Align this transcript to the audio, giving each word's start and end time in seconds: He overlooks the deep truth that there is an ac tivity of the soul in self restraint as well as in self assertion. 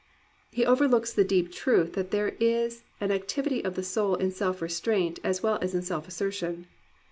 He 0.49 0.65
overlooks 0.65 1.13
the 1.13 1.23
deep 1.23 1.51
truth 1.51 1.93
that 1.93 2.09
there 2.09 2.29
is 2.39 2.81
an 2.99 3.11
ac 3.11 3.25
tivity 3.27 3.63
of 3.63 3.75
the 3.75 3.83
soul 3.83 4.15
in 4.15 4.31
self 4.31 4.59
restraint 4.59 5.19
as 5.23 5.43
well 5.43 5.59
as 5.61 5.75
in 5.75 5.83
self 5.83 6.07
assertion. 6.07 6.65